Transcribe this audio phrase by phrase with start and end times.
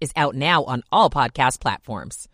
[0.00, 2.28] is out now on all podcast platforms.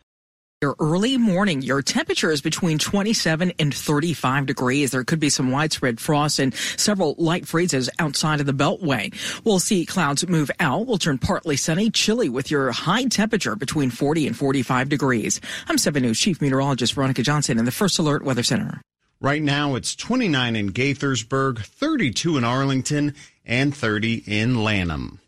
[0.62, 4.90] Your early morning, your temperature is between 27 and 35 degrees.
[4.90, 9.14] There could be some widespread frost and several light freezes outside of the Beltway.
[9.44, 10.86] We'll see clouds move out.
[10.86, 15.42] We'll turn partly sunny, chilly with your high temperature between 40 and 45 degrees.
[15.68, 18.80] I'm 7 News Chief Meteorologist Veronica Johnson in the First Alert Weather Center.
[19.20, 25.20] Right now, it's 29 in Gaithersburg, 32 in Arlington, and 30 in Lanham.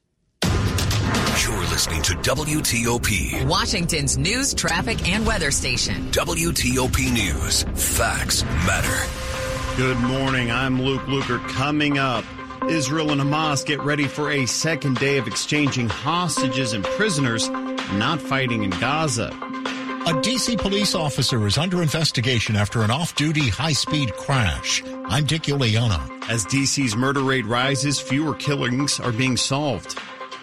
[1.79, 6.11] You're listening to WTOP, Washington's news, traffic, and weather station.
[6.11, 7.63] WTOP News.
[7.97, 9.77] Facts matter.
[9.77, 10.51] Good morning.
[10.51, 11.47] I'm Luke Lukert.
[11.51, 12.25] Coming up,
[12.69, 18.21] Israel and Hamas get ready for a second day of exchanging hostages and prisoners not
[18.21, 19.29] fighting in Gaza.
[19.29, 24.83] A DC police officer is under investigation after an off-duty high-speed crash.
[25.05, 26.01] I'm Dick Uliano.
[26.29, 29.97] As DC's murder rate rises, fewer killings are being solved.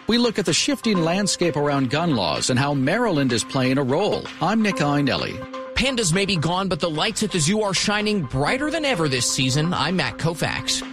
[0.07, 3.83] We look at the shifting landscape around gun laws and how Maryland is playing a
[3.83, 4.23] role.
[4.39, 5.35] I'm Nick Iannelli.
[5.73, 9.09] Pandas may be gone, but the lights at the zoo are shining brighter than ever
[9.09, 9.73] this season.
[9.73, 10.83] I'm Matt Kovacs.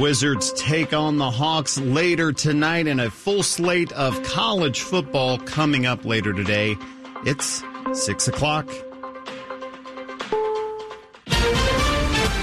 [0.00, 5.86] Wizards take on the Hawks later tonight and a full slate of college football coming
[5.86, 6.76] up later today.
[7.24, 7.62] It's
[7.94, 8.66] 6 o'clock.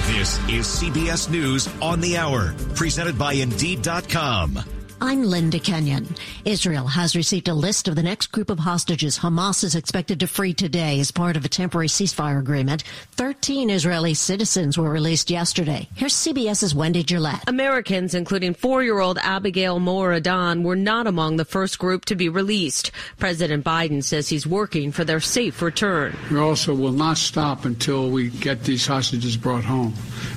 [0.07, 4.74] This is CBS News on the Hour, presented by Indeed.com.
[5.01, 6.07] I'm Linda Kenyon.
[6.45, 10.27] Israel has received a list of the next group of hostages Hamas is expected to
[10.27, 12.83] free today as part of a temporary ceasefire agreement.
[13.11, 15.89] Thirteen Israeli citizens were released yesterday.
[15.95, 17.43] Here's CBS's Wendy Gillette.
[17.47, 22.91] Americans, including four-year-old Abigail Mor-Idan, were not among the first group to be released.
[23.19, 26.15] President Biden says he's working for their safe return.
[26.31, 29.93] We also will not stop until we get these hostages brought home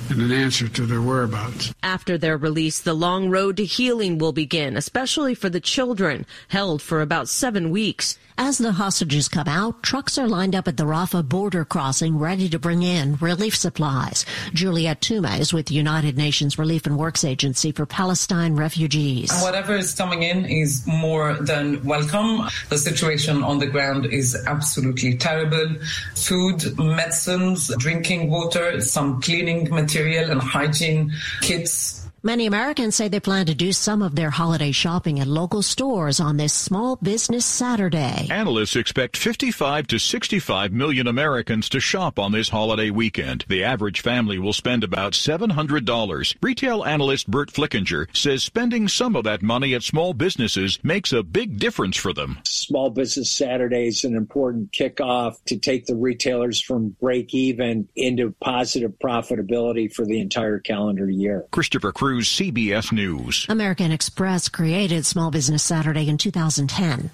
[0.09, 1.73] and an answer to their whereabouts.
[1.81, 6.81] After their release, the long road to healing will begin, especially for the children, held
[6.81, 8.17] for about seven weeks.
[8.35, 12.49] As the hostages come out, trucks are lined up at the Rafah border crossing ready
[12.49, 14.25] to bring in relief supplies.
[14.53, 19.29] Juliette Touma is with the United Nations Relief and Works Agency for Palestine refugees.
[19.43, 22.47] Whatever is coming in is more than welcome.
[22.69, 25.75] The situation on the ground is absolutely terrible.
[26.15, 33.45] Food, medicines, drinking water, some cleaning material and hygiene kits Many Americans say they plan
[33.45, 38.27] to do some of their holiday shopping at local stores on this Small Business Saturday.
[38.29, 43.45] Analysts expect 55 to 65 million Americans to shop on this holiday weekend.
[43.47, 46.35] The average family will spend about $700.
[46.41, 51.23] Retail analyst Burt Flickinger says spending some of that money at small businesses makes a
[51.23, 52.39] big difference for them.
[52.43, 58.35] Small Business Saturday is an important kickoff to take the retailers from break even into
[58.41, 61.45] positive profitability for the entire calendar year.
[61.51, 63.45] Christopher Cruz CBS News.
[63.49, 67.11] American Express created Small Business Saturday in 2010.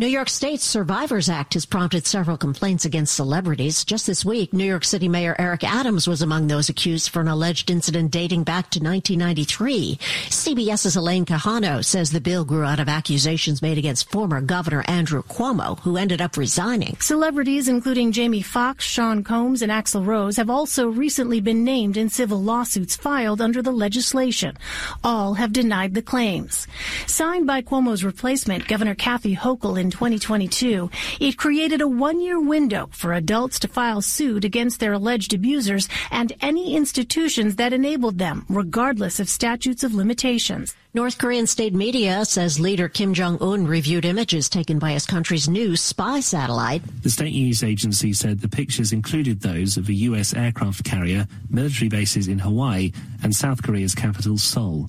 [0.00, 3.84] New York State's Survivors Act has prompted several complaints against celebrities.
[3.84, 7.26] Just this week, New York City Mayor Eric Adams was among those accused for an
[7.26, 9.98] alleged incident dating back to 1993.
[10.28, 15.20] CBS's Elaine Quijano says the bill grew out of accusations made against former Governor Andrew
[15.20, 16.96] Cuomo, who ended up resigning.
[17.00, 22.08] Celebrities including Jamie Foxx, Sean Combs, and Axl Rose have also recently been named in
[22.08, 24.56] civil lawsuits filed under the legislation.
[25.02, 26.68] All have denied the claims.
[27.08, 30.90] Signed by Cuomo's replacement, Governor Kathy Hochul in 2022,
[31.20, 36.32] it created a one-year window for adults to file suit against their alleged abusers and
[36.40, 40.74] any institutions that enabled them, regardless of statutes of limitations.
[40.94, 45.76] North Korean state media says leader Kim Jong-un reviewed images taken by his country's new
[45.76, 46.82] spy satellite.
[47.02, 50.34] The state news agency said the pictures included those of a U.S.
[50.34, 52.92] aircraft carrier, military bases in Hawaii,
[53.22, 54.88] and South Korea's capital, Seoul.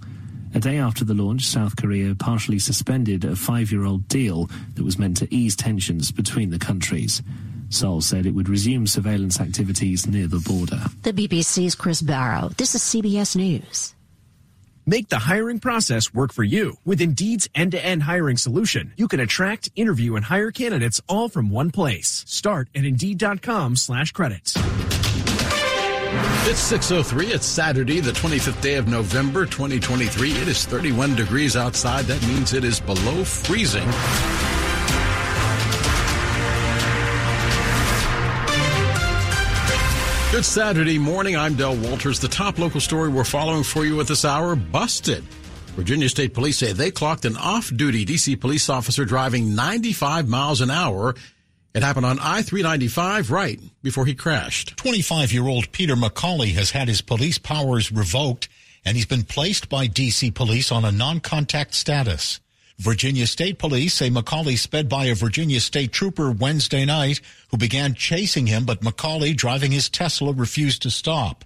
[0.55, 5.17] A day after the launch, South Korea partially suspended a five-year-old deal that was meant
[5.17, 7.21] to ease tensions between the countries.
[7.69, 10.81] Seoul said it would resume surveillance activities near the border.
[11.03, 12.49] The BBC's Chris Barrow.
[12.57, 13.93] This is CBS News.
[14.87, 16.77] Make the hiring process work for you.
[16.83, 21.69] With Indeed's end-to-end hiring solution, you can attract, interview, and hire candidates all from one
[21.69, 22.25] place.
[22.27, 24.57] Start at Indeed.com slash credits.
[26.49, 27.33] It's 6.03.
[27.33, 30.31] It's Saturday, the 25th day of November, 2023.
[30.31, 32.05] It is 31 degrees outside.
[32.05, 33.87] That means it is below freezing.
[40.31, 41.35] Good Saturday morning.
[41.35, 42.19] I'm Del Walters.
[42.19, 45.23] The top local story we're following for you at this hour busted.
[45.75, 50.61] Virginia State Police say they clocked an off duty DC police officer driving 95 miles
[50.61, 51.15] an hour.
[51.73, 54.75] It happened on I 395 right before he crashed.
[54.77, 58.49] 25 year old Peter McCauley has had his police powers revoked
[58.85, 62.39] and he's been placed by DC police on a non contact status.
[62.79, 67.19] Virginia State Police say McCauley sped by a Virginia State trooper Wednesday night
[67.49, 71.43] who began chasing him, but McCauley, driving his Tesla, refused to stop.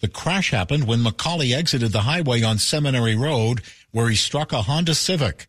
[0.00, 4.62] The crash happened when McCauley exited the highway on Seminary Road, where he struck a
[4.62, 5.48] Honda Civic.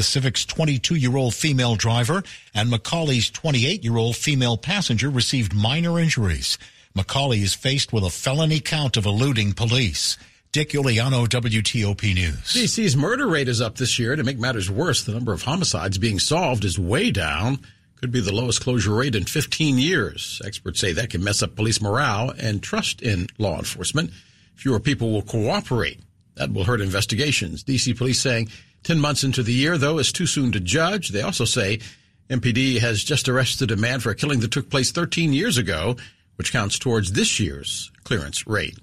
[0.00, 2.22] The Civic's 22 year old female driver
[2.54, 6.56] and McCauley's 28 year old female passenger received minor injuries.
[6.96, 10.16] McCauley is faced with a felony count of eluding police.
[10.52, 12.34] Dick Uliano, WTOP News.
[12.34, 14.16] DC's murder rate is up this year.
[14.16, 17.58] To make matters worse, the number of homicides being solved is way down.
[17.96, 20.40] Could be the lowest closure rate in 15 years.
[20.46, 24.12] Experts say that can mess up police morale and trust in law enforcement.
[24.54, 26.00] Fewer people will cooperate.
[26.36, 27.64] That will hurt investigations.
[27.64, 28.48] DC police saying
[28.84, 31.10] 10 months into the year, though, is too soon to judge.
[31.10, 31.80] They also say
[32.28, 35.96] MPD has just arrested a man for a killing that took place 13 years ago,
[36.36, 38.78] which counts towards this year's clearance rate.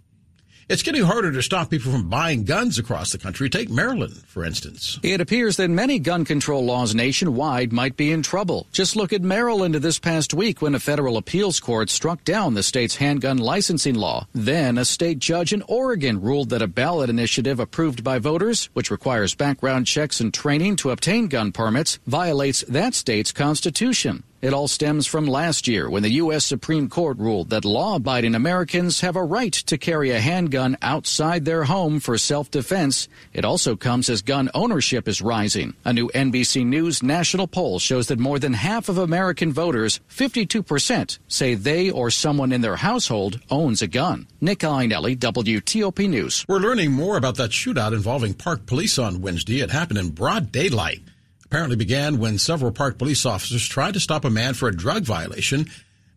[0.69, 3.49] It's getting harder to stop people from buying guns across the country.
[3.49, 4.99] Take Maryland, for instance.
[5.01, 8.67] It appears that many gun control laws nationwide might be in trouble.
[8.73, 12.63] Just look at Maryland this past week when a federal appeals court struck down the
[12.63, 14.27] state's handgun licensing law.
[14.33, 18.91] Then a state judge in Oregon ruled that a ballot initiative approved by voters, which
[18.91, 24.23] requires background checks and training to obtain gun permits, violates that state's constitution.
[24.47, 26.45] It all stems from last year when the U.S.
[26.45, 31.44] Supreme Court ruled that law abiding Americans have a right to carry a handgun outside
[31.44, 33.09] their home for self defense.
[33.33, 35.73] It also comes as gun ownership is rising.
[35.83, 41.19] A new NBC News national poll shows that more than half of American voters, 52%,
[41.27, 44.27] say they or someone in their household owns a gun.
[44.39, 46.45] Nick Iannelli, WTOP News.
[46.47, 49.59] We're learning more about that shootout involving park police on Wednesday.
[49.59, 51.01] It happened in broad daylight
[51.47, 55.03] apparently began when several park police officers tried to stop a man for a drug
[55.03, 55.65] violation.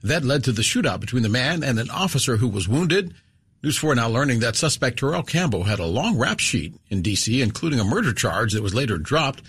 [0.02, 3.14] That led to the shootout between the man and an officer who was wounded.
[3.62, 7.42] News 4 now learning that suspect Terrell Campbell had a long rap sheet in D.C.,
[7.42, 9.42] including a murder charge that was later dropped.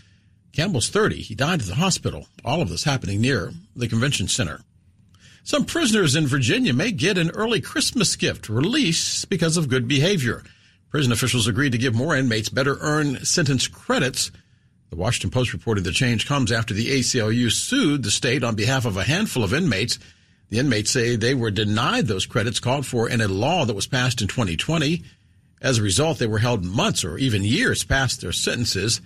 [0.51, 1.22] Campbell's 30.
[1.22, 2.28] He died at the hospital.
[2.45, 4.62] All of this happening near the convention center.
[5.44, 10.44] Some prisoners in Virginia may get an early Christmas gift release because of good behavior.
[10.89, 14.30] Prison officials agreed to give more inmates better earned sentence credits
[14.92, 18.86] the Washington Post reported the change comes after the ACLU sued the state on behalf
[18.86, 19.98] of a handful of inmates.
[20.50, 23.88] The inmates say they were denied those credits called for in a law that was
[23.88, 25.02] passed in 2020.
[25.62, 29.00] As a result, they were held months or even years past their sentences.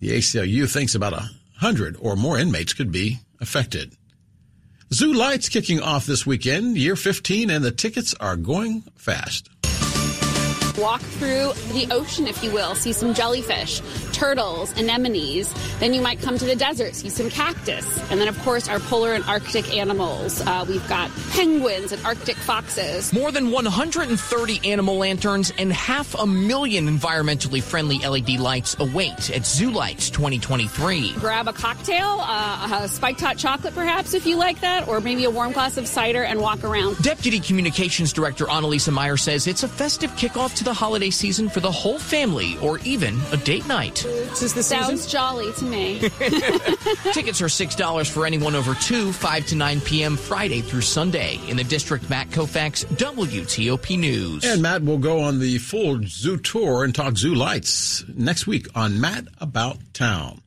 [0.00, 1.28] The ACLU thinks about a
[1.58, 3.92] hundred or more inmates could be affected.
[4.90, 9.50] Zoo Lights kicking off this weekend, year 15, and the tickets are going fast
[10.78, 13.80] walk through the ocean, if you will, see some jellyfish,
[14.16, 15.52] turtles, anemones.
[15.78, 17.86] Then you might come to the desert, see some cactus.
[18.10, 20.40] And then, of course, our polar and Arctic animals.
[20.40, 23.12] Uh, we've got penguins and Arctic foxes.
[23.12, 29.44] More than 130 animal lanterns and half a million environmentally friendly LED lights await at
[29.44, 31.12] Zoo Lights 2023.
[31.16, 35.24] Grab a cocktail, uh, a spiked hot chocolate perhaps, if you like that, or maybe
[35.24, 36.96] a warm glass of cider and walk around.
[37.02, 41.60] Deputy Communications Director Annalisa Meyer says it's a festive kickoff to the holiday season for
[41.60, 44.05] the whole family or even a date night.
[44.40, 45.98] This the Sounds jolly to me.
[47.12, 50.16] Tickets are $6 for anyone over 2, 5 to 9 p.m.
[50.16, 51.40] Friday through Sunday.
[51.48, 54.44] In the district, Matt Kovacs, WTOP News.
[54.44, 58.68] And Matt will go on the full zoo tour and talk zoo lights next week
[58.74, 60.42] on Matt About Town.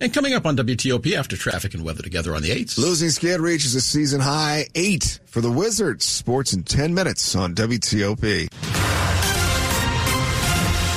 [0.00, 2.78] And coming up on WTOP after traffic and weather together on the 8th.
[2.78, 6.04] Losing skid reaches a season high 8 for the Wizards.
[6.04, 8.48] Sports in 10 minutes on WTOP.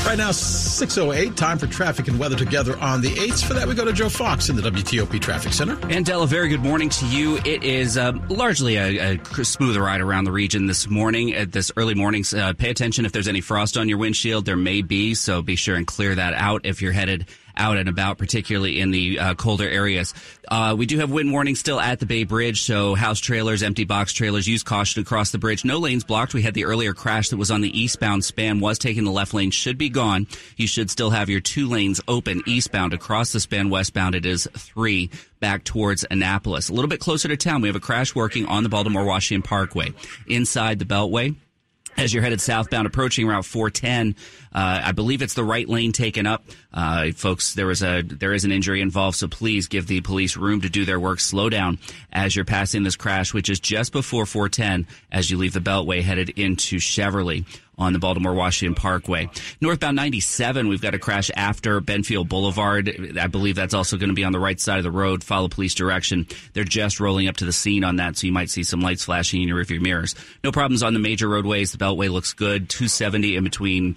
[0.06, 0.32] Right now,
[0.76, 3.46] 6.08, time for traffic and weather together on the 8th.
[3.48, 5.78] For that, we go to Joe Fox in the WTOP Traffic Center.
[5.90, 7.38] And Della, very good morning to you.
[7.46, 11.34] It is uh, largely a, a, smooth ride around the region this morning.
[11.34, 14.46] At this early morning, uh, pay attention if there's any frost on your windshield.
[14.46, 17.28] There may be, so be sure and clear that out if you're headed
[17.58, 20.14] out and about, particularly in the uh, colder areas.
[20.48, 23.84] Uh, we do have wind warnings still at the Bay Bridge, so house trailers, empty
[23.84, 25.66] box trailers, use caution across the bridge.
[25.66, 26.34] No lanes blocked.
[26.34, 29.34] We had the earlier crash that was on the eastbound span, was taking the left
[29.34, 30.28] lane, should be gone.
[30.58, 32.94] You should still have your two lanes open eastbound.
[32.94, 35.10] Across the span westbound, it is three
[35.40, 36.70] back towards Annapolis.
[36.70, 39.42] A little bit closer to town, we have a crash working on the Baltimore Washington
[39.42, 39.94] Parkway.
[40.28, 41.36] Inside the Beltway,
[41.98, 44.16] as you're headed southbound approaching Route 410.
[44.54, 46.46] Uh, I believe it's the right lane taken up.
[46.74, 50.38] Uh, folks, there was a there is an injury involved, so please give the police
[50.38, 51.20] room to do their work.
[51.20, 51.78] Slow down
[52.12, 56.02] as you're passing this crash, which is just before 410 as you leave the Beltway
[56.02, 57.46] headed into Cheverly
[57.78, 59.30] on the Baltimore Washington Parkway.
[59.62, 63.18] Northbound 97, we've got a crash after Benfield Boulevard.
[63.20, 65.24] I believe that's also going to be on the right side of the road.
[65.24, 66.28] Follow police direction.
[66.54, 69.06] They're just rolling up to the scene on that, so you might see some lights
[69.06, 70.16] flashing in your rearview mirrors.
[70.44, 71.72] No problems on the major roadways.
[71.72, 72.70] The Beltway looks good.
[72.70, 73.96] 270 in between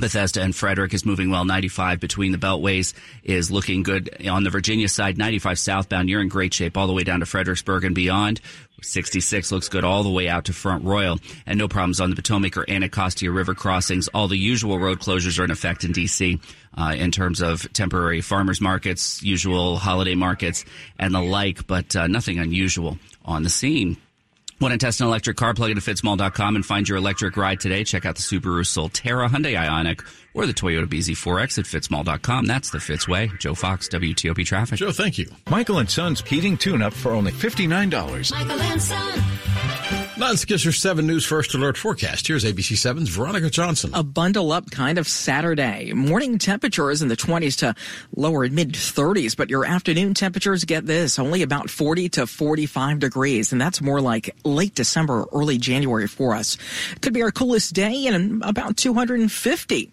[0.00, 1.44] Bethesda and Frederick is moving well.
[1.44, 4.26] 95 between the beltways is looking good.
[4.26, 7.26] On the Virginia side, 95 southbound, you're in great shape all the way down to
[7.26, 8.40] Fredericksburg and beyond.
[8.82, 12.16] 66 looks good all the way out to Front Royal, and no problems on the
[12.16, 14.08] Potomac or Anacostia River crossings.
[14.08, 16.40] All the usual road closures are in effect in D.C.
[16.76, 20.64] Uh, in terms of temporary farmers markets, usual holiday markets,
[20.98, 23.96] and the like, but uh, nothing unusual on the scene.
[24.60, 25.54] Want to test an electric car?
[25.54, 27.82] Plug into fitzmall.com and find your electric ride today.
[27.82, 32.44] Check out the Subaru Solterra, Hyundai Ioniq, or the Toyota BZ4X at fitzmall.com.
[32.44, 33.30] That's the Fitz way.
[33.38, 34.78] Joe Fox, WTOP Traffic.
[34.78, 35.30] Joe, thank you.
[35.48, 38.32] Michael and Son's heating tune-up for only $59.
[38.32, 40.09] Michael and Son.
[40.20, 42.28] Let's get your 7 News First Alert forecast.
[42.28, 43.90] Here's ABC 7's Veronica Johnson.
[43.94, 45.94] A bundle up kind of Saturday.
[45.94, 47.74] Morning temperatures in the 20s to
[48.14, 53.50] lower mid 30s, but your afternoon temperatures get this only about 40 to 45 degrees,
[53.50, 56.58] and that's more like late December, early January for us.
[57.00, 59.90] Could be our coolest day in about 250.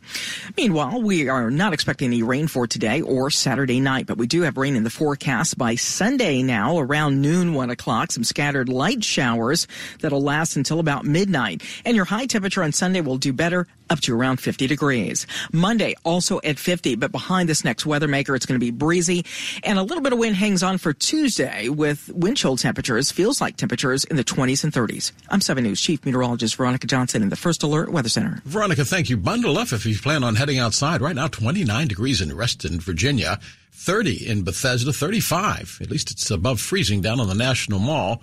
[0.57, 4.41] Meanwhile, we are not expecting any rain for today or Saturday night, but we do
[4.41, 8.12] have rain in the forecast by Sunday now around noon, 1 o'clock.
[8.12, 9.67] Some scattered light showers
[10.01, 11.63] that'll last until about midnight.
[11.86, 15.25] And your high temperature on Sunday will do better up to around 50 degrees.
[15.51, 19.25] Monday also at 50, but behind this next weather maker, it's going to be breezy
[19.63, 23.39] and a little bit of wind hangs on for Tuesday with wind chill temperatures, feels
[23.39, 25.12] like temperatures in the 20s and 30s.
[25.29, 28.41] I'm 7 News Chief Meteorologist Veronica Johnson in the First Alert Weather Center.
[28.45, 29.17] Veronica, thank you.
[29.17, 31.01] Bundle up if you plan on heading outside.
[31.01, 33.39] Right now, 29 degrees in Reston, Virginia,
[33.71, 35.79] 30 in Bethesda, 35.
[35.81, 38.21] At least it's above freezing down on the National Mall.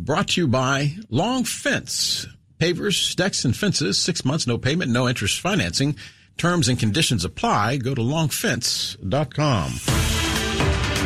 [0.00, 2.28] Brought to you by Long Fence.
[2.60, 3.98] Pavers, decks, and fences.
[3.98, 5.96] Six months, no payment, no interest financing.
[6.36, 7.78] Terms and conditions apply.
[7.78, 9.72] Go to longfence.com.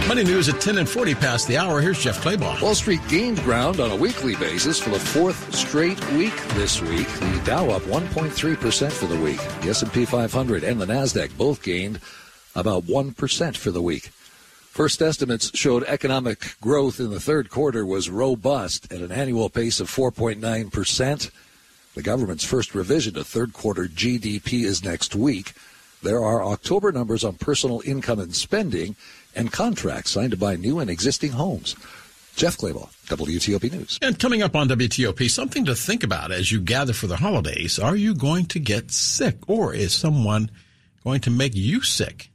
[0.09, 1.81] Money news at 10 and 40 past the hour.
[1.81, 2.61] Here's Jeff Clabaugh.
[2.61, 7.09] Wall Street gained ground on a weekly basis for the fourth straight week this week.
[7.09, 9.41] The Dow up 1.3% for the week.
[9.63, 11.99] The S&P 500 and the Nasdaq both gained
[12.55, 14.11] about 1% for the week.
[14.73, 19.81] First estimates showed economic growth in the third quarter was robust at an annual pace
[19.81, 21.31] of 4.9%.
[21.95, 25.53] The government's first revision to third quarter GDP is next week.
[26.03, 28.97] There are October numbers on personal income and spending
[29.37, 31.77] and contracts signed to buy new and existing homes.
[32.35, 33.99] Jeff Clabaugh, WTOP News.
[34.01, 37.79] And coming up on WTOP, something to think about as you gather for the holidays.
[37.79, 40.51] Are you going to get sick or is someone
[41.05, 42.31] going to make you sick?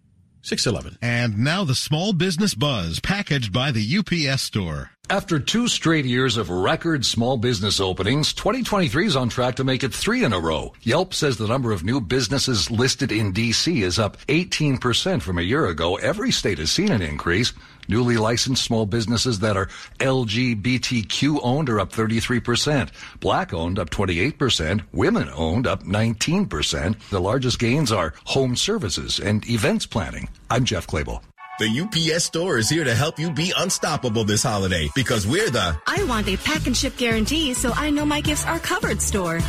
[0.47, 0.97] 611.
[1.01, 4.91] And now the small business buzz packaged by the UPS store.
[5.09, 9.83] After two straight years of record small business openings, 2023 is on track to make
[9.83, 10.73] it three in a row.
[10.81, 15.43] Yelp says the number of new businesses listed in DC is up 18% from a
[15.43, 15.95] year ago.
[15.95, 17.53] Every state has seen an increase.
[17.87, 19.67] Newly licensed small businesses that are
[19.99, 22.89] LGBTQ owned are up 33%.
[23.19, 24.81] Black owned up 28%.
[24.91, 27.09] Women owned up 19%.
[27.09, 30.27] The largest gains are home services and events planning.
[30.49, 31.21] I'm Jeff Clabaugh.
[31.59, 35.75] The UPS store is here to help you be unstoppable this holiday because we're the
[35.87, 39.39] I want a pack and ship guarantee so I know my gifts are covered store.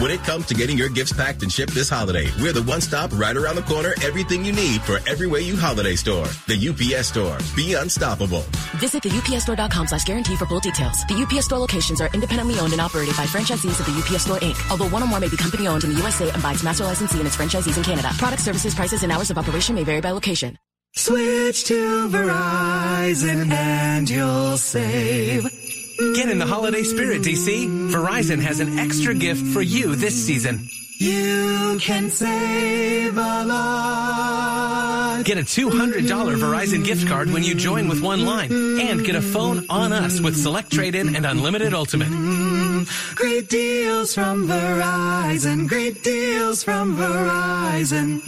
[0.00, 2.80] When it comes to getting your gifts packed and shipped this holiday, we're the one
[2.80, 6.24] stop right around the corner, everything you need for every way you holiday store.
[6.48, 7.36] The UPS store.
[7.54, 8.40] Be unstoppable.
[8.78, 11.04] Visit the UPSstore.com slash guarantee for full details.
[11.04, 14.38] The UPS store locations are independently owned and operated by franchisees of the UPS Store
[14.38, 14.70] Inc.
[14.70, 16.84] Although one or more may be company owned in the USA and by its master
[16.84, 18.08] licensee and its franchisees in Canada.
[18.16, 20.56] Product services, prices, and hours of operation may vary by location.
[20.96, 25.69] Switch to Verizon and you'll save.
[26.00, 27.90] Get in the holiday spirit, DC.
[27.90, 30.70] Verizon has an extra gift for you this season.
[31.00, 35.24] You can save a lot.
[35.24, 39.22] Get a $200 Verizon gift card when you join with one line and get a
[39.22, 42.10] phone on us with Select Trade-In and Unlimited Ultimate.
[43.14, 45.66] Great deals from Verizon.
[45.66, 48.20] Great deals from Verizon.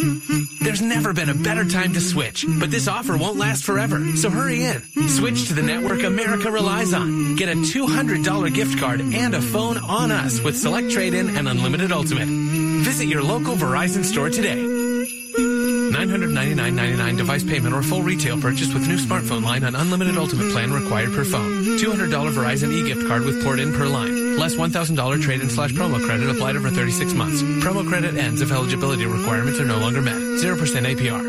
[0.61, 4.17] There's never been a better time to switch, but this offer won't last forever.
[4.17, 4.81] So hurry in.
[5.09, 7.37] Switch to the network America relies on.
[7.37, 11.93] Get a $200 gift card and a phone on us with Select Trade-In and Unlimited
[11.93, 12.62] Ultimate.
[12.83, 14.57] Visit your local Verizon store today.
[14.57, 20.73] $999.99 device payment or full retail purchase with new smartphone line on unlimited ultimate plan
[20.73, 21.62] required per phone.
[21.79, 24.37] $200 Verizon e-gift card with port in per line.
[24.37, 27.41] Less $1,000 trade-in slash promo credit applied over 36 months.
[27.65, 30.17] Promo credit ends if eligibility requirements are no longer met.
[30.17, 31.23] 0% APR.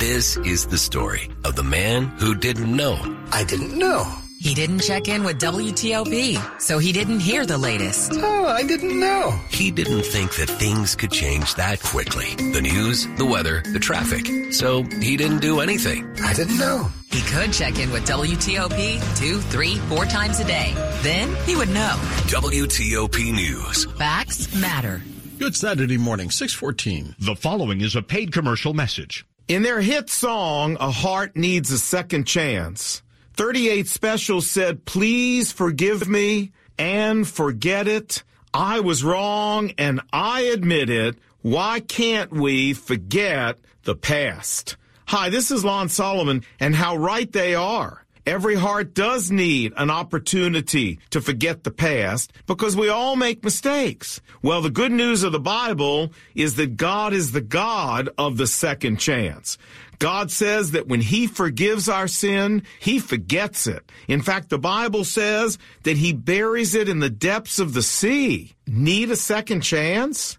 [0.00, 2.98] This is the story of the man who didn't know.
[3.30, 4.21] I didn't know.
[4.42, 8.10] He didn't check in with WTOP, so he didn't hear the latest.
[8.16, 9.38] Oh, I didn't know.
[9.50, 12.34] He didn't think that things could change that quickly.
[12.50, 14.52] The news, the weather, the traffic.
[14.52, 16.12] So he didn't do anything.
[16.24, 16.90] I didn't know.
[17.12, 20.72] He could check in with WTOP two, three, four times a day.
[21.02, 21.94] Then he would know.
[22.26, 23.84] WTOP News.
[23.96, 25.02] Facts matter.
[25.38, 27.14] Good Saturday morning, 614.
[27.20, 29.24] The following is a paid commercial message.
[29.48, 33.01] In their hit song, A Heart Needs a Second Chance,
[33.34, 38.22] 38 Special said, Please forgive me and forget it.
[38.52, 41.16] I was wrong and I admit it.
[41.40, 44.76] Why can't we forget the past?
[45.06, 48.04] Hi, this is Lon Solomon and how right they are.
[48.24, 54.20] Every heart does need an opportunity to forget the past because we all make mistakes.
[54.42, 58.46] Well, the good news of the Bible is that God is the God of the
[58.46, 59.58] second chance.
[60.02, 63.88] God says that when He forgives our sin, He forgets it.
[64.08, 68.56] In fact, the Bible says that He buries it in the depths of the sea.
[68.66, 70.38] Need a second chance?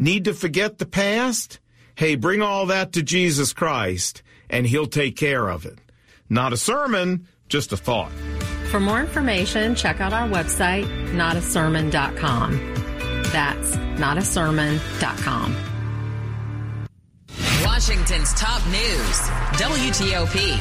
[0.00, 1.60] Need to forget the past?
[1.94, 5.78] Hey, bring all that to Jesus Christ and He'll take care of it.
[6.28, 8.10] Not a sermon, just a thought.
[8.72, 12.74] For more information, check out our website, notasermon.com.
[13.30, 15.73] That's notasermon.com.
[17.86, 19.20] Washington's top news,
[19.60, 20.58] WTOP.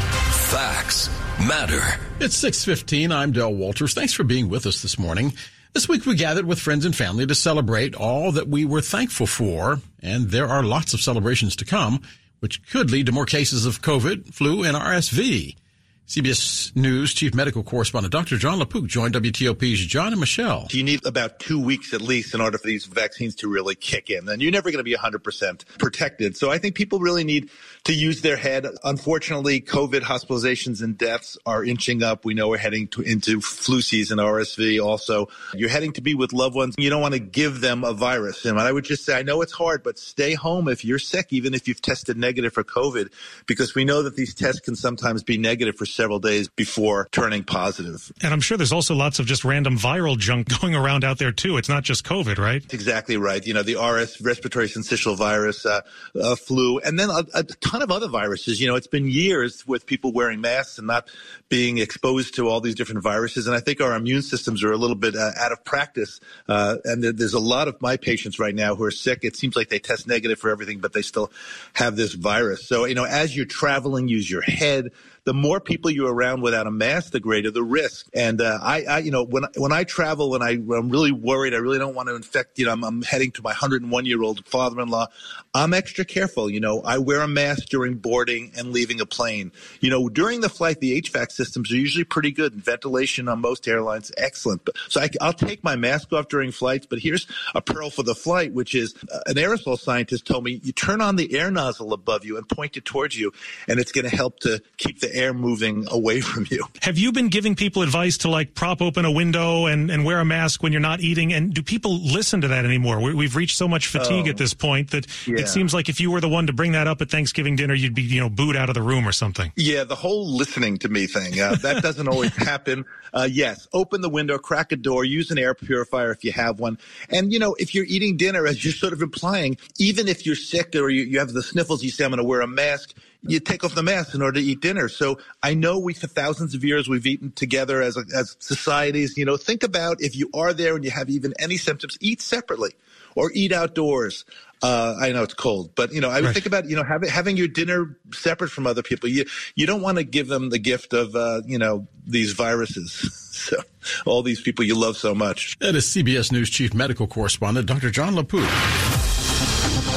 [0.51, 1.09] Facts
[1.47, 1.79] matter.
[2.19, 3.13] It's 615.
[3.13, 3.93] I'm Del Walters.
[3.93, 5.31] Thanks for being with us this morning.
[5.71, 9.25] This week we gathered with friends and family to celebrate all that we were thankful
[9.25, 12.01] for, and there are lots of celebrations to come,
[12.41, 15.55] which could lead to more cases of COVID, flu, and RSV.
[16.05, 18.37] CBS News chief medical correspondent Dr.
[18.37, 20.67] Jon LaPook joined WTOP's John and Michelle.
[20.69, 24.09] You need about two weeks at least in order for these vaccines to really kick
[24.09, 24.27] in.
[24.27, 26.35] And you're never going to be 100% protected.
[26.35, 27.49] So I think people really need
[27.85, 28.67] to use their head.
[28.83, 32.25] Unfortunately, COVID hospitalizations and deaths are inching up.
[32.25, 35.29] We know we're heading to, into flu season, RSV also.
[35.53, 36.75] You're heading to be with loved ones.
[36.77, 38.43] You don't want to give them a virus.
[38.43, 41.27] And I would just say, I know it's hard, but stay home if you're sick,
[41.31, 43.09] even if you've tested negative for COVID,
[43.45, 47.43] because we know that these tests can sometimes be negative for several days before turning
[47.43, 48.11] positive.
[48.21, 51.31] And I'm sure there's also lots of just random viral junk going around out there
[51.31, 51.57] too.
[51.57, 52.61] It's not just COVID, right?
[52.61, 53.45] That's exactly right.
[53.45, 55.81] You know, the RS, respiratory syncytial virus, uh,
[56.19, 58.59] uh, flu, and then a, a, ton of other viruses.
[58.59, 61.07] You know, it's been years with people wearing masks and not
[61.49, 63.47] being exposed to all these different viruses.
[63.47, 66.19] And I think our immune systems are a little bit uh, out of practice.
[66.47, 69.19] Uh, and there, there's a lot of my patients right now who are sick.
[69.23, 71.31] It seems like they test negative for everything, but they still
[71.73, 72.67] have this virus.
[72.67, 74.91] So, you know, as you're traveling, use your head
[75.25, 78.07] the more people you're around without a mask, the greater the risk.
[78.13, 81.53] And uh, I, I, you know, when when I travel, when I I'm really worried,
[81.53, 82.59] I really don't want to infect.
[82.59, 85.07] You know, I'm, I'm heading to my 101 year old father-in-law.
[85.53, 86.49] I'm extra careful.
[86.49, 89.51] You know, I wear a mask during boarding and leaving a plane.
[89.79, 92.53] You know, during the flight, the HVAC systems are usually pretty good.
[92.53, 94.65] And ventilation on most airlines, excellent.
[94.65, 96.85] But, so I, will take my mask off during flights.
[96.85, 100.59] But here's a pearl for the flight, which is uh, an aerosol scientist told me
[100.63, 103.31] you turn on the air nozzle above you and point it towards you,
[103.67, 106.65] and it's going to help to keep the air moving away from you.
[106.81, 110.19] Have you been giving people advice to like prop open a window and, and wear
[110.19, 111.33] a mask when you're not eating?
[111.33, 112.99] And do people listen to that anymore?
[112.99, 115.39] we have reached so much fatigue oh, at this point that yeah.
[115.39, 117.73] it seems like if you were the one to bring that up at Thanksgiving dinner,
[117.73, 119.51] you'd be, you know, booed out of the room or something.
[119.55, 122.85] Yeah, the whole listening to me thing, uh, that doesn't always happen.
[123.13, 126.59] Uh, yes, open the window, crack a door, use an air purifier if you have
[126.59, 126.77] one.
[127.09, 130.35] And, you know, if you're eating dinner, as you're sort of implying, even if you're
[130.35, 132.93] sick or you, you have the sniffles, you say, I'm going to wear a mask
[133.25, 134.89] you take off the mask in order to eat dinner.
[134.89, 139.17] So I know we, for thousands of years, we've eaten together as, a, as societies.
[139.17, 142.21] You know, think about if you are there and you have even any symptoms, eat
[142.21, 142.71] separately
[143.15, 144.25] or eat outdoors.
[144.61, 146.33] Uh, I know it's cold, but you know, I would right.
[146.33, 149.09] think about you know having having your dinner separate from other people.
[149.09, 152.93] You you don't want to give them the gift of uh, you know these viruses.
[153.31, 153.57] so
[154.05, 155.59] all these people you love so much.
[155.59, 157.91] That is CBS News chief medical correspondent Dr.
[157.91, 158.92] Jon LaPook.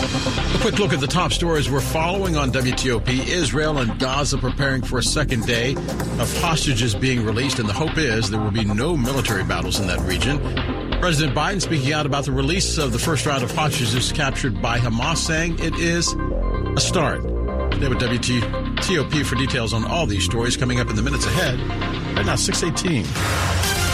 [0.06, 3.26] A quick look at the top stories we're following on WTOP.
[3.26, 7.98] Israel and Gaza preparing for a second day of hostages being released, and the hope
[7.98, 10.38] is there will be no military battles in that region.
[11.00, 14.78] President Biden speaking out about the release of the first round of hostages captured by
[14.78, 17.22] Hamas, saying it is a start.
[17.72, 21.58] Today with WTOP for details on all these stories coming up in the minutes ahead.
[22.16, 23.85] Right now, 618.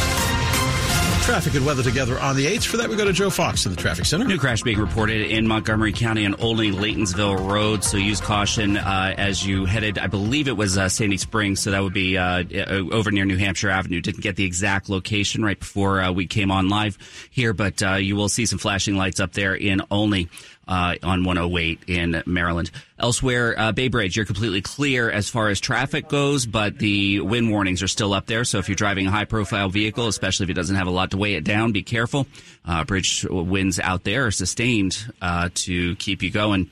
[1.23, 2.67] Traffic and weather together on the 8th.
[2.67, 4.25] For that, we go to Joe Fox in the traffic center.
[4.25, 7.85] New crash being reported in Montgomery County on Olney Laytonsville Road.
[7.85, 9.99] So use caution uh, as you headed.
[9.99, 11.61] I believe it was uh, Sandy Springs.
[11.61, 12.43] So that would be uh,
[12.91, 14.01] over near New Hampshire Avenue.
[14.01, 16.99] Didn't get the exact location right before uh, we came on live
[17.31, 20.29] here, but uh, you will see some flashing lights up there in Olney
[20.68, 22.70] uh, on 108 in Maryland.
[22.98, 27.51] Elsewhere, uh, Bay Bridge, you're completely clear as far as traffic goes, but the wind
[27.51, 28.44] warnings are still up there.
[28.44, 31.11] So if you're driving a high profile vehicle, especially if it doesn't have a lot
[31.12, 32.27] to weigh it down, be careful.
[32.64, 36.70] Uh, bridge winds out there are sustained uh, to keep you going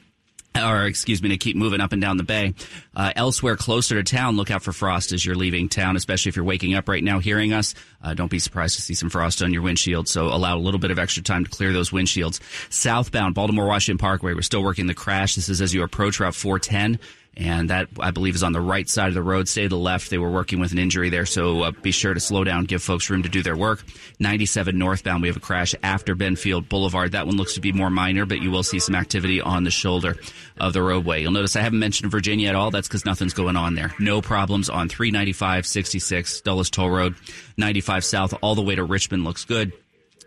[0.57, 2.55] or excuse me, to keep moving up and down the bay.
[2.95, 6.37] Uh, elsewhere closer to town, look out for frost as you're leaving town, especially if
[6.37, 7.75] you're waking up right now hearing us.
[8.03, 10.09] Uh, don't be surprised to see some frost on your windshield.
[10.09, 12.41] So allow a little bit of extra time to clear those windshields.
[12.73, 15.35] Southbound Baltimore Washington Parkway, we're still working the crash.
[15.35, 16.99] This is as you approach Route 410
[17.37, 19.49] and that I believe is on the right side of the road.
[19.49, 20.11] Stay to the left.
[20.11, 22.83] They were working with an injury there, so uh, be sure to slow down, give
[22.83, 23.85] folks room to do their work.
[24.19, 27.12] 97 northbound, we have a crash after Benfield Boulevard.
[27.12, 29.71] That one looks to be more minor, but you will see some activity on the
[29.71, 30.16] shoulder
[30.59, 31.23] of the roadway.
[31.23, 32.71] You'll notice I haven't mentioned Virginia at all.
[32.71, 33.95] That's because nothing's going on there.
[33.99, 37.14] No problems on 395, 66, Dulles Toll Road,
[37.57, 39.73] 95 South, all the way to Richmond looks good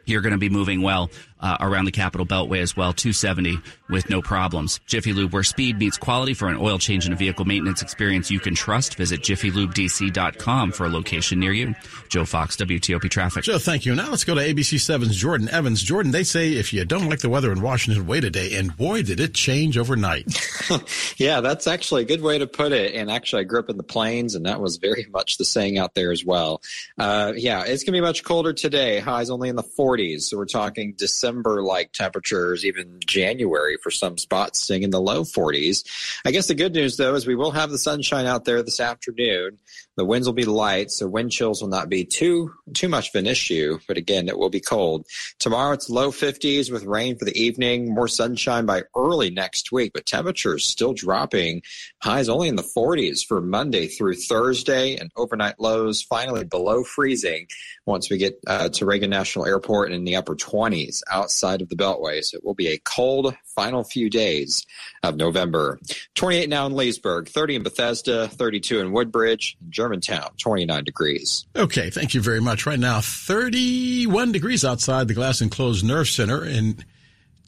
[0.06, 1.10] you're going to be moving well
[1.44, 3.58] uh, around the Capital Beltway as well, 270
[3.90, 4.80] with no problems.
[4.88, 8.32] Jiffy Lube, where speed meets quality for an oil change and a vehicle maintenance experience
[8.32, 8.96] you can trust.
[8.96, 11.76] Visit jiffylubedc.com for a location near you.
[12.08, 13.44] Joe Fox, WTOP Traffic.
[13.44, 13.94] Joe, thank you.
[13.94, 15.84] Now let's go to ABC 7's Jordan Evans.
[15.84, 18.56] Jordan, they say if you don't like the weather in Washington, wait a day.
[18.56, 20.34] And boy, did it change overnight.
[21.18, 22.96] yeah, that's actually a good way to put it.
[22.96, 25.78] And actually, I grew up in the plains, and that was very much the saying
[25.78, 26.62] out there as well.
[26.98, 29.00] Uh, yeah, it's going to be much colder today.
[29.00, 29.93] Highs only in the 40s.
[29.94, 35.24] So we're talking December like temperatures, even January for some spots, staying in the low
[35.24, 35.86] 40s.
[36.26, 38.80] I guess the good news, though, is we will have the sunshine out there this
[38.80, 39.60] afternoon.
[39.96, 43.16] The winds will be light, so wind chills will not be too too much of
[43.16, 43.78] an issue.
[43.88, 45.06] But again, it will be cold.
[45.38, 49.92] Tomorrow it's low 50s with rain for the evening, more sunshine by early next week,
[49.94, 51.62] but temperatures still dropping.
[52.02, 57.48] Highs only in the 40s for Monday through Thursday, and overnight lows finally below freezing
[57.86, 61.76] once we get uh, to Reagan National Airport in the upper 20s outside of the
[61.76, 62.24] Beltway.
[62.24, 64.66] So it will be a cold final few days
[65.04, 65.80] of November.
[66.16, 71.46] 28 now in Leesburg, 30 in Bethesda, 32 in Woodbridge, Germantown, 29 degrees.
[71.56, 72.66] Okay, thank you very much.
[72.66, 76.84] Right now, 31 degrees outside the Glass Enclosed Nerve Center in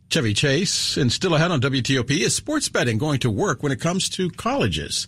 [0.10, 0.98] Chevy Chase.
[0.98, 4.30] And still ahead on WTOP, is sports betting going to work when it comes to
[4.32, 5.08] colleges?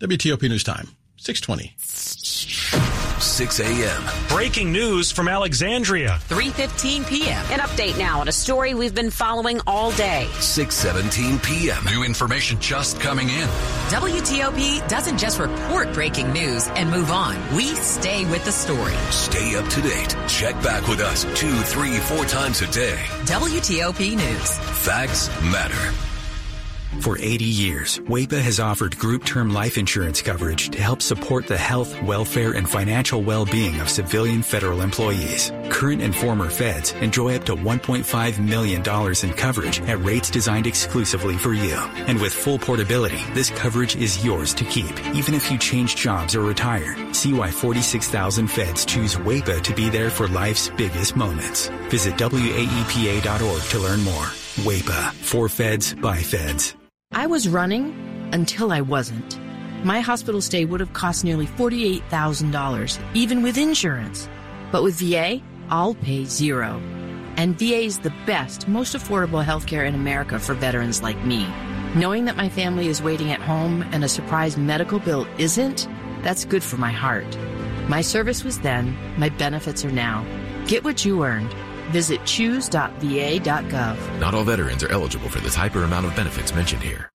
[0.00, 3.09] WTOP News Time, 620.
[3.22, 4.02] 6 a.m.
[4.28, 6.18] Breaking news from Alexandria.
[6.28, 7.44] 3.15 p.m.
[7.50, 10.26] An update now on a story we've been following all day.
[10.34, 11.84] 6.17 p.m.
[11.84, 13.48] New information just coming in.
[13.90, 17.36] WTOP doesn't just report breaking news and move on.
[17.54, 18.94] We stay with the story.
[19.10, 20.16] Stay up to date.
[20.28, 22.98] Check back with us two, three, four times a day.
[23.24, 24.58] WTOP News.
[24.84, 26.09] Facts matter.
[26.98, 31.56] For 80 years, WAEPA has offered group term life insurance coverage to help support the
[31.56, 35.52] health, welfare, and financial well-being of civilian federal employees.
[35.70, 38.82] Current and former feds enjoy up to $1.5 million
[39.24, 41.76] in coverage at rates designed exclusively for you.
[42.08, 46.34] And with full portability, this coverage is yours to keep, even if you change jobs
[46.34, 46.96] or retire.
[47.14, 51.68] See why 46,000 feds choose WAEPA to be there for life's biggest moments.
[51.88, 54.26] Visit WAEPA.org to learn more.
[54.66, 55.12] WAEPA.
[55.12, 56.79] For feds, by feds.
[57.12, 59.36] I was running until I wasn't.
[59.84, 64.28] My hospital stay would have cost nearly $48,000, even with insurance.
[64.70, 66.80] But with VA, I'll pay zero.
[67.36, 71.48] And VA is the best, most affordable healthcare in America for veterans like me.
[71.96, 75.88] Knowing that my family is waiting at home and a surprise medical bill isn't,
[76.22, 77.36] that's good for my heart.
[77.88, 80.24] My service was then, my benefits are now.
[80.68, 81.52] Get what you earned.
[81.90, 84.20] Visit choose.va.gov.
[84.20, 87.10] Not all veterans are eligible for the type or amount of benefits mentioned here.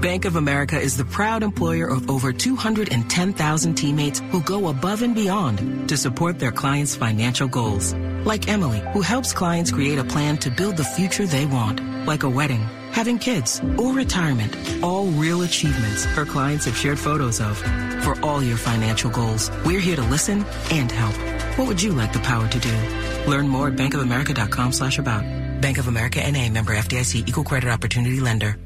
[0.00, 5.14] Bank of America is the proud employer of over 210,000 teammates who go above and
[5.14, 7.94] beyond to support their clients' financial goals.
[8.24, 12.22] Like Emily, who helps clients create a plan to build the future they want, like
[12.22, 12.60] a wedding,
[12.92, 14.54] having kids, or retirement.
[14.82, 17.56] All real achievements her clients have shared photos of.
[18.04, 21.35] For all your financial goals, we're here to listen and help.
[21.56, 23.30] What would you like the power to do?
[23.30, 25.24] Learn more at bankofamerica.com slash about.
[25.62, 28.58] Bank of America NA member FDIC equal credit opportunity lender.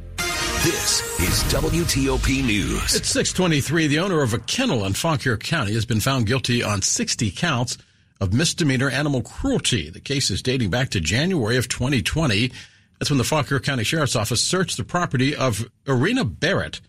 [0.65, 2.97] This is WTOP News.
[2.97, 3.87] It's 623.
[3.87, 7.79] The owner of a kennel in Fauquier County has been found guilty on 60 counts
[8.21, 9.89] of misdemeanor animal cruelty.
[9.89, 12.51] The case is dating back to January of 2020.
[12.99, 16.81] That's when the Fauquier County Sheriff's Office searched the property of Irina Barrett.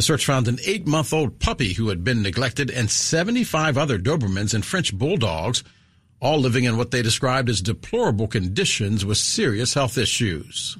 [0.00, 3.98] The search found an eight month old puppy who had been neglected and 75 other
[3.98, 5.62] Dobermans and French bulldogs
[6.20, 10.78] all living in what they described as deplorable conditions with serious health issues.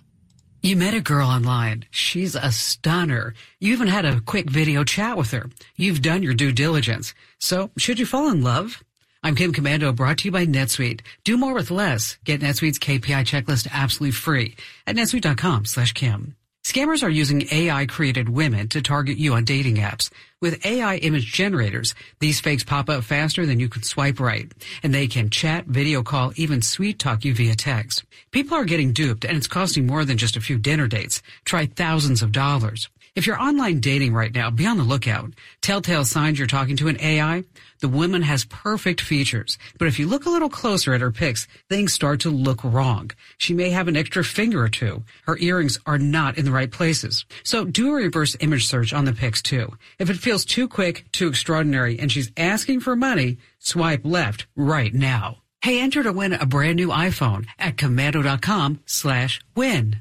[0.63, 1.85] You met a girl online.
[1.91, 3.35] She's a stunner.
[3.59, 5.51] You even had a quick video chat with her.
[5.77, 7.13] You've done your due diligence.
[7.39, 8.83] So, should you fall in love?
[9.23, 11.03] I'm Kim Komando, brought to you by NetSuite.
[11.25, 12.17] Do more with less.
[12.25, 14.57] Get NetSuite's KPI checklist absolutely free
[14.87, 16.37] at netsuite.com slash Kim.
[16.62, 20.11] Scammers are using AI created women to target you on dating apps.
[20.42, 24.53] With AI image generators, these fakes pop up faster than you can swipe right.
[24.83, 28.05] And they can chat, video call, even sweet talk you via text.
[28.31, 31.23] People are getting duped and it's costing more than just a few dinner dates.
[31.46, 32.90] Try thousands of dollars.
[33.16, 35.33] If you're online dating right now, be on the lookout.
[35.62, 37.42] Telltale signs you're talking to an AI.
[37.81, 41.49] The woman has perfect features, but if you look a little closer at her pics,
[41.68, 43.11] things start to look wrong.
[43.37, 45.03] She may have an extra finger or two.
[45.27, 47.25] Her earrings are not in the right places.
[47.42, 49.77] So do a reverse image search on the pics too.
[49.99, 54.94] If it feels too quick, too extraordinary, and she's asking for money, swipe left right
[54.94, 55.38] now.
[55.62, 60.01] Hey, enter to win a brand new iPhone at komando.com slash win.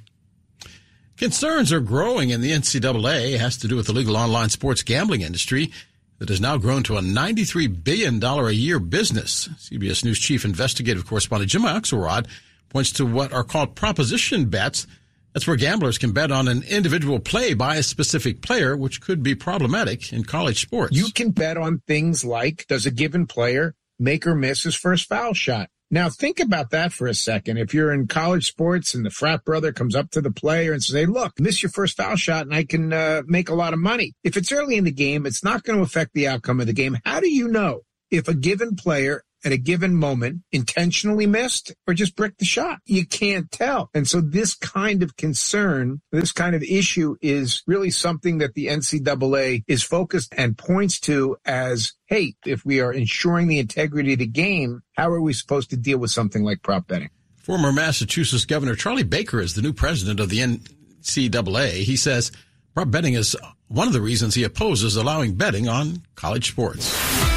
[1.20, 3.34] Concerns are growing in the NCAA.
[3.34, 5.70] It has to do with the legal online sports gambling industry
[6.18, 9.50] that has now grown to a $93 billion a year business.
[9.58, 12.28] CBS News chief investigative correspondent Jim Axelrod
[12.70, 14.88] points to what are called proposition bets.
[15.34, 19.22] That's where gamblers can bet on an individual play by a specific player, which could
[19.22, 20.96] be problematic in college sports.
[20.96, 25.10] You can bet on things like does a given player make or miss his first
[25.10, 25.70] foul shot?
[25.92, 27.58] Now think about that for a second.
[27.58, 30.84] If you're in college sports and the frat brother comes up to the player and
[30.84, 33.74] says, Hey, look, miss your first foul shot and I can uh, make a lot
[33.74, 34.14] of money.
[34.24, 36.74] If it's early in the game, it's not going to affect the outcome of the
[36.74, 36.98] game.
[37.06, 41.94] How do you know if a given player at a given moment intentionally missed or
[41.94, 42.80] just bricked the shot.
[42.86, 43.90] You can't tell.
[43.94, 48.68] And so this kind of concern, this kind of issue is really something that the
[48.68, 54.20] NCAA is focused and points to as, hey, if we are ensuring the integrity of
[54.20, 57.10] the game, how are we supposed to deal with something like prop betting?
[57.38, 61.84] Former Massachusetts Governor Charlie Baker is the new president of the NCAA.
[61.84, 62.32] He says
[62.74, 63.36] prop betting is
[63.68, 67.29] one of the reasons he opposes allowing betting on college sports.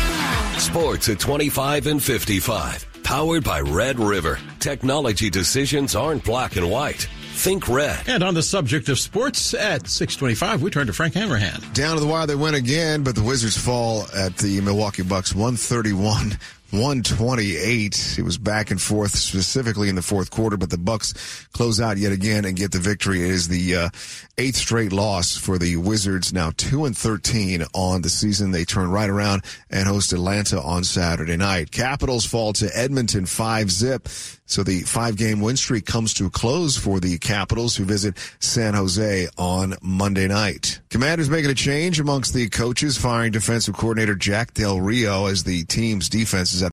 [0.58, 2.86] Sports at 25 and 55.
[3.02, 4.38] Powered by Red River.
[4.60, 7.08] Technology decisions aren't black and white.
[7.34, 8.08] Think red.
[8.08, 11.60] And on the subject of sports at 625, we turn to Frank Hanrahan.
[11.72, 15.34] Down to the wire they went again, but the Wizards fall at the Milwaukee Bucks
[15.34, 16.38] 131
[16.72, 18.16] 128.
[18.18, 21.98] It was back and forth specifically in the fourth quarter, but the Bucks close out
[21.98, 23.22] yet again and get the victory.
[23.22, 23.88] It is the uh,
[24.38, 26.32] eighth straight loss for the Wizards.
[26.32, 28.52] Now two and 13 on the season.
[28.52, 31.70] They turn right around and host Atlanta on Saturday night.
[31.70, 34.08] Capitals fall to Edmonton five zip.
[34.52, 38.18] So the five game win streak comes to a close for the Capitals who visit
[38.38, 40.78] San Jose on Monday night.
[40.90, 45.64] Commanders making a change amongst the coaches, firing defensive coordinator Jack Del Rio as the
[45.64, 46.60] team's defense is at